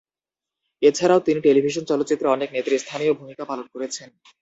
[0.81, 4.09] এছাড়াও তিনি টেলিভিশন চলচ্চিত্রে অনেক নেতৃস্থানীয় ভূমিকা পালন করেছেন।